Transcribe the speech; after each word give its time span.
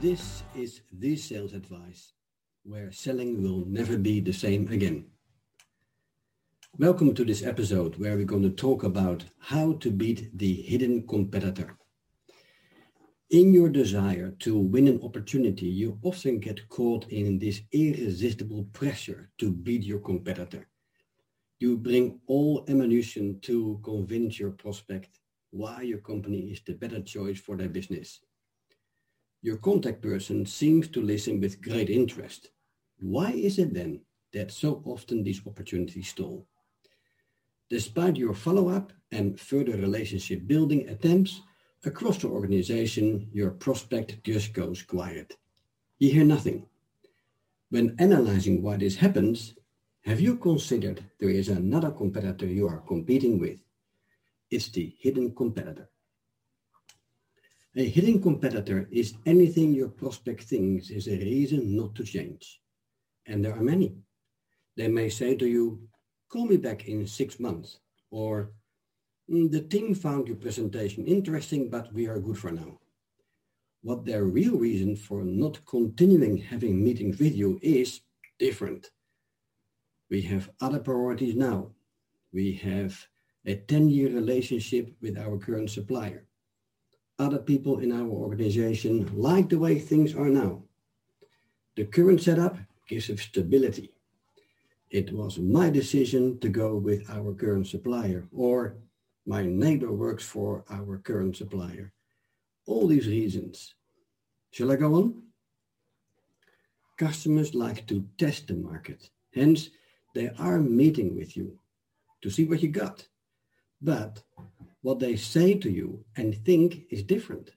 This 0.00 0.44
is 0.56 0.80
the 0.90 1.14
sales 1.14 1.52
advice 1.52 2.14
where 2.62 2.90
selling 2.90 3.42
will 3.42 3.66
never 3.66 3.98
be 3.98 4.20
the 4.20 4.32
same 4.32 4.66
again. 4.72 5.04
Welcome 6.78 7.14
to 7.16 7.22
this 7.22 7.44
episode 7.44 7.96
where 7.96 8.16
we're 8.16 8.24
going 8.24 8.44
to 8.44 8.48
talk 8.48 8.82
about 8.82 9.24
how 9.40 9.74
to 9.74 9.90
beat 9.90 10.30
the 10.38 10.54
hidden 10.54 11.06
competitor. 11.06 11.76
In 13.28 13.52
your 13.52 13.68
desire 13.68 14.30
to 14.38 14.58
win 14.58 14.88
an 14.88 15.02
opportunity, 15.02 15.66
you 15.66 15.98
often 16.02 16.38
get 16.38 16.66
caught 16.70 17.06
in 17.10 17.38
this 17.38 17.60
irresistible 17.70 18.64
pressure 18.72 19.28
to 19.36 19.50
beat 19.50 19.82
your 19.82 20.00
competitor. 20.00 20.66
You 21.58 21.76
bring 21.76 22.20
all 22.26 22.64
ammunition 22.68 23.38
to 23.42 23.78
convince 23.84 24.40
your 24.40 24.52
prospect 24.52 25.20
why 25.50 25.82
your 25.82 25.98
company 25.98 26.52
is 26.52 26.62
the 26.64 26.72
better 26.72 27.02
choice 27.02 27.38
for 27.38 27.54
their 27.54 27.68
business. 27.68 28.20
Your 29.42 29.56
contact 29.56 30.02
person 30.02 30.44
seems 30.44 30.88
to 30.88 31.00
listen 31.00 31.40
with 31.40 31.62
great 31.62 31.88
interest. 31.88 32.50
Why 32.98 33.32
is 33.32 33.58
it 33.58 33.72
then 33.72 34.00
that 34.32 34.50
so 34.50 34.82
often 34.84 35.22
these 35.22 35.40
opportunities 35.46 36.08
stall? 36.08 36.46
Despite 37.70 38.16
your 38.16 38.34
follow-up 38.34 38.92
and 39.12 39.40
further 39.40 39.76
relationship 39.76 40.46
building 40.46 40.88
attempts 40.88 41.40
across 41.84 42.18
the 42.18 42.28
organization, 42.28 43.30
your 43.32 43.52
prospect 43.52 44.22
just 44.24 44.52
goes 44.52 44.82
quiet. 44.82 45.36
You 45.98 46.12
hear 46.12 46.24
nothing. 46.24 46.66
When 47.70 47.96
analyzing 47.98 48.60
why 48.60 48.76
this 48.76 48.96
happens, 48.96 49.54
have 50.04 50.20
you 50.20 50.36
considered 50.36 51.02
there 51.18 51.30
is 51.30 51.48
another 51.48 51.90
competitor 51.90 52.46
you 52.46 52.68
are 52.68 52.80
competing 52.80 53.38
with? 53.38 53.60
It's 54.50 54.68
the 54.68 54.94
hidden 54.98 55.34
competitor. 55.34 55.88
A 57.76 57.88
hidden 57.88 58.20
competitor 58.20 58.88
is 58.90 59.14
anything 59.26 59.72
your 59.72 59.88
prospect 59.88 60.42
thinks 60.42 60.90
is 60.90 61.06
a 61.06 61.16
reason 61.16 61.76
not 61.76 61.94
to 61.94 62.02
change. 62.02 62.60
And 63.26 63.44
there 63.44 63.54
are 63.54 63.62
many. 63.62 63.94
They 64.76 64.88
may 64.88 65.08
say 65.08 65.36
to 65.36 65.46
you, 65.46 65.88
call 66.28 66.46
me 66.46 66.56
back 66.56 66.88
in 66.88 67.06
six 67.06 67.38
months, 67.38 67.78
or 68.10 68.50
mm, 69.30 69.52
the 69.52 69.60
team 69.60 69.94
found 69.94 70.26
your 70.26 70.36
presentation 70.36 71.06
interesting, 71.06 71.70
but 71.70 71.92
we 71.92 72.08
are 72.08 72.18
good 72.18 72.36
for 72.36 72.50
now. 72.50 72.80
What 73.82 74.04
their 74.04 74.24
real 74.24 74.58
reason 74.58 74.96
for 74.96 75.22
not 75.22 75.64
continuing 75.64 76.38
having 76.38 76.82
meetings 76.82 77.20
with 77.20 77.36
you 77.36 77.60
is 77.62 78.00
different. 78.40 78.90
We 80.10 80.22
have 80.22 80.50
other 80.60 80.80
priorities 80.80 81.36
now. 81.36 81.70
We 82.32 82.54
have 82.64 82.98
a 83.46 83.54
10-year 83.54 84.10
relationship 84.10 84.92
with 85.00 85.16
our 85.16 85.38
current 85.38 85.70
supplier 85.70 86.26
other 87.20 87.38
people 87.38 87.80
in 87.80 87.92
our 87.92 88.08
organization 88.08 89.10
like 89.14 89.50
the 89.50 89.58
way 89.58 89.78
things 89.78 90.14
are 90.14 90.30
now. 90.30 90.62
The 91.76 91.84
current 91.84 92.22
setup 92.22 92.56
gives 92.88 93.10
us 93.10 93.20
stability. 93.20 93.92
It 94.90 95.12
was 95.12 95.38
my 95.38 95.70
decision 95.70 96.40
to 96.40 96.48
go 96.48 96.76
with 96.76 97.08
our 97.10 97.34
current 97.34 97.66
supplier, 97.66 98.26
or 98.32 98.76
my 99.26 99.44
neighbor 99.44 99.92
works 99.92 100.24
for 100.24 100.64
our 100.70 100.98
current 100.98 101.36
supplier. 101.36 101.92
All 102.66 102.88
these 102.88 103.06
reasons. 103.06 103.74
Shall 104.50 104.72
I 104.72 104.76
go 104.76 104.94
on? 104.94 105.22
Customers 106.96 107.54
like 107.54 107.86
to 107.86 108.04
test 108.18 108.48
the 108.48 108.54
market. 108.54 109.10
Hence, 109.34 109.70
they 110.14 110.30
are 110.38 110.58
meeting 110.58 111.14
with 111.16 111.36
you 111.36 111.58
to 112.22 112.30
see 112.30 112.44
what 112.44 112.62
you 112.62 112.68
got. 112.68 113.06
But 113.80 114.22
what 114.82 114.98
they 114.98 115.16
say 115.16 115.54
to 115.54 115.70
you 115.70 116.04
and 116.16 116.34
think 116.44 116.86
is 116.90 117.02
different. 117.02 117.50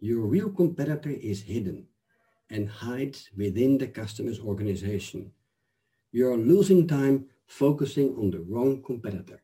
Your 0.00 0.20
real 0.20 0.50
competitor 0.50 1.10
is 1.10 1.42
hidden 1.42 1.86
and 2.50 2.68
hides 2.68 3.30
within 3.36 3.78
the 3.78 3.86
customer's 3.86 4.40
organization. 4.40 5.32
You're 6.10 6.36
losing 6.36 6.86
time 6.86 7.26
focusing 7.46 8.16
on 8.16 8.30
the 8.30 8.40
wrong 8.40 8.82
competitor. 8.82 9.42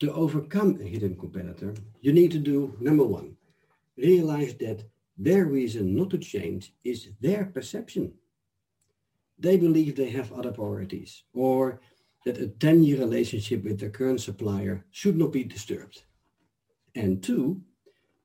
To 0.00 0.12
overcome 0.12 0.78
a 0.80 0.84
hidden 0.84 1.16
competitor, 1.16 1.74
you 2.00 2.12
need 2.12 2.32
to 2.32 2.38
do 2.38 2.74
number 2.80 3.04
one, 3.04 3.36
realize 3.96 4.54
that 4.54 4.84
their 5.16 5.44
reason 5.44 5.94
not 5.94 6.10
to 6.10 6.18
change 6.18 6.72
is 6.82 7.10
their 7.20 7.44
perception. 7.44 8.14
They 9.38 9.56
believe 9.56 9.96
they 9.96 10.10
have 10.10 10.32
other 10.32 10.52
priorities 10.52 11.22
or 11.34 11.80
that 12.24 12.40
a 12.40 12.46
10-year 12.46 12.98
relationship 12.98 13.64
with 13.64 13.80
their 13.80 13.90
current 13.90 14.20
supplier 14.20 14.84
should 14.90 15.16
not 15.16 15.32
be 15.32 15.44
disturbed. 15.44 16.02
And 16.94 17.22
two, 17.22 17.62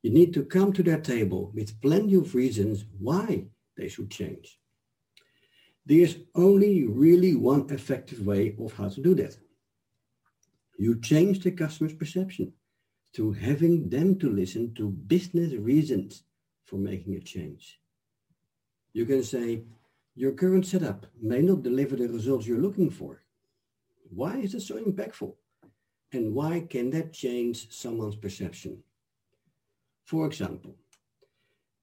you 0.02 0.12
need 0.12 0.34
to 0.34 0.44
come 0.44 0.74
to 0.74 0.84
their 0.84 1.00
table 1.00 1.52
with 1.54 1.82
plenty 1.82 2.16
of 2.16 2.36
reasons 2.36 2.86
why 3.00 3.46
they 3.78 3.88
should 3.88 4.12
change. 4.12 4.60
There 5.86 6.00
is 6.00 6.18
only 6.34 6.86
really 6.86 7.36
one 7.36 7.70
effective 7.70 8.26
way 8.26 8.56
of 8.60 8.74
how 8.74 8.90
to 8.90 9.02
do 9.02 9.16
that. 9.16 9.38
You 10.78 11.00
change 11.00 11.40
the 11.40 11.52
customer's 11.52 11.94
perception 11.94 12.54
through 13.16 13.34
having 13.34 13.90
them 13.90 14.20
to 14.20 14.30
listen 14.30 14.74
to 14.76 14.90
business 14.90 15.54
reasons 15.54 16.24
for 16.66 16.78
making 16.78 17.16
a 17.16 17.22
change. 17.22 17.80
You 18.94 19.06
can 19.06 19.24
say, 19.24 19.64
your 20.16 20.32
current 20.32 20.66
setup 20.66 21.06
may 21.22 21.42
not 21.42 21.64
deliver 21.64 21.96
the 21.96 22.08
results 22.08 22.48
you're 22.48 22.58
looking 22.58 22.90
for. 22.90 23.22
Why 24.10 24.38
is 24.38 24.54
it 24.54 24.62
so 24.62 24.78
impactful? 24.78 25.34
And 26.12 26.34
why 26.34 26.62
can 26.70 26.90
that 26.92 27.14
change 27.14 27.72
someone's 27.72 28.16
perception? 28.16 28.84
For 30.06 30.28
example, 30.28 30.76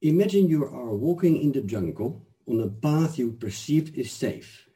imagine 0.01 0.49
you 0.49 0.65
are 0.65 0.95
walking 0.95 1.43
in 1.43 1.53
the 1.53 1.63
jungle 1.63 2.25
on 2.49 2.61
a 2.61 2.69
path 2.69 3.19
you 3.19 3.33
perceive 3.33 3.97
is 3.97 4.13
safe. 4.13 4.69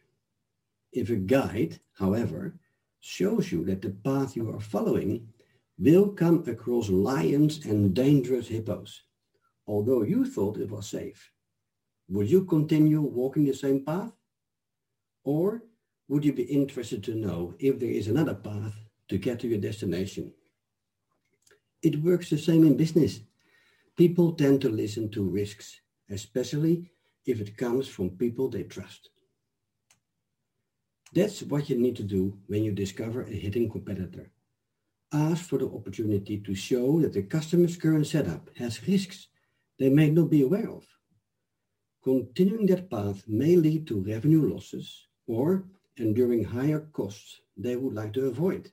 If 0.93 1.11
a 1.11 1.17
guide, 1.17 1.81
however, 1.99 2.59
shows 3.01 3.53
you 3.53 3.65
that 3.67 3.83
the 3.83 3.91
path 3.91 4.37
you 4.37 4.51
are 4.51 4.61
following 4.61 5.29
will 5.79 6.09
come 6.09 6.45
across 6.49 6.89
lions 6.89 7.65
and 7.67 7.95
dangerous 7.95 8.49
hippos, 8.49 9.03
although 9.67 10.03
you 10.03 10.25
thought 10.25 10.59
it 10.59 10.71
was 10.71 10.89
safe, 10.89 11.31
would 12.09 12.31
you 12.31 12.45
continue 12.45 13.01
walking 13.01 13.45
the 13.45 13.53
same 13.53 13.85
path? 13.85 14.13
Or 15.25 15.63
would 16.09 16.25
you 16.25 16.33
be 16.33 16.45
interested 16.45 17.03
to 17.05 17.15
know 17.15 17.55
if 17.59 17.79
there 17.79 17.91
is 17.91 18.09
another 18.09 18.35
path 18.35 18.75
to 19.09 19.19
get 19.19 19.41
to 19.41 19.49
your 19.49 19.59
destination? 19.59 20.33
It 21.83 22.03
works 22.03 22.31
the 22.31 22.39
same 22.39 22.65
in 22.65 22.77
business. 22.77 23.21
People 23.97 24.33
tend 24.33 24.61
to 24.63 24.69
listen 24.69 25.11
to 25.11 25.29
risks, 25.29 25.81
especially 26.11 26.91
if 27.25 27.41
it 27.41 27.57
comes 27.57 27.89
from 27.89 28.11
people 28.11 28.49
they 28.49 28.63
trust. 28.63 29.11
That's 31.13 31.43
what 31.43 31.71
you 31.71 31.77
need 31.79 31.97
to 31.97 32.03
do 32.03 32.39
when 32.47 32.63
you 32.63 32.73
discover 32.73 33.23
a 33.23 33.31
hidden 33.31 33.71
competitor. 33.71 34.31
Ask 35.13 35.45
for 35.45 35.59
the 35.59 35.67
opportunity 35.67 36.39
to 36.39 36.55
show 36.55 37.01
that 37.01 37.13
the 37.13 37.23
customer's 37.23 37.77
current 37.77 38.07
setup 38.07 38.51
has 38.57 38.87
risks 38.87 39.29
they 39.79 39.89
may 39.89 40.11
not 40.11 40.31
be 40.31 40.43
aware 40.43 40.71
of. 40.71 40.85
Continuing 42.03 42.67
that 42.67 42.91
path 42.91 43.25
may 43.27 43.57
lead 43.57 43.87
to 43.87 44.03
revenue 44.03 44.53
losses 44.53 45.07
or 45.27 45.65
enduring 45.97 46.45
higher 46.45 46.81
costs 46.93 47.41
they 47.57 47.77
would 47.77 47.95
like 47.95 48.13
to 48.15 48.27
avoid. 48.27 48.71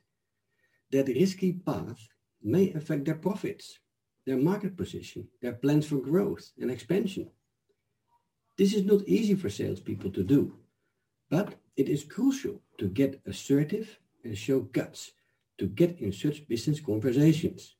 That 0.90 1.08
risky 1.08 1.52
path 1.52 2.08
may 2.42 2.72
affect 2.72 3.04
their 3.04 3.14
profits, 3.14 3.78
their 4.26 4.36
market 4.36 4.76
position, 4.76 5.28
their 5.40 5.54
plans 5.54 5.86
for 5.86 5.96
growth 5.96 6.50
and 6.60 6.70
expansion. 6.70 7.30
This 8.56 8.74
is 8.74 8.84
not 8.84 9.08
easy 9.08 9.34
for 9.34 9.50
salespeople 9.50 10.10
to 10.12 10.22
do, 10.22 10.56
but 11.30 11.54
it 11.76 11.88
is 11.88 12.04
crucial 12.04 12.60
to 12.78 12.88
get 12.88 13.20
assertive 13.26 13.98
and 14.22 14.36
show 14.38 14.60
guts 14.60 15.12
to 15.58 15.66
get 15.66 15.98
in 16.00 16.12
such 16.12 16.46
business 16.46 16.80
conversations. 16.80 17.76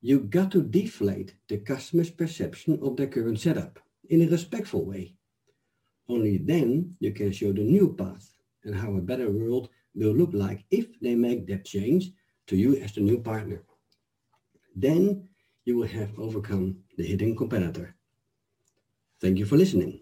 You 0.00 0.20
got 0.20 0.50
to 0.52 0.62
deflate 0.62 1.36
the 1.48 1.58
customer's 1.58 2.10
perception 2.10 2.78
of 2.82 2.96
their 2.96 3.06
current 3.06 3.40
setup 3.40 3.78
in 4.08 4.22
a 4.22 4.26
respectful 4.26 4.84
way. 4.84 5.14
Only 6.08 6.38
then 6.38 6.96
you 6.98 7.12
can 7.12 7.32
show 7.32 7.52
the 7.52 7.62
new 7.62 7.94
path 7.94 8.31
and 8.64 8.74
how 8.74 8.94
a 8.96 9.00
better 9.00 9.30
world 9.30 9.68
will 9.94 10.12
look 10.12 10.32
like 10.32 10.64
if 10.70 10.98
they 11.00 11.14
make 11.14 11.46
that 11.46 11.64
change 11.64 12.12
to 12.46 12.56
you 12.56 12.76
as 12.76 12.92
the 12.92 13.00
new 13.00 13.18
partner. 13.20 13.64
Then 14.76 15.28
you 15.64 15.76
will 15.76 15.86
have 15.88 16.18
overcome 16.18 16.84
the 16.96 17.04
hidden 17.04 17.36
competitor. 17.36 17.94
Thank 19.20 19.38
you 19.38 19.46
for 19.46 19.56
listening. 19.56 20.00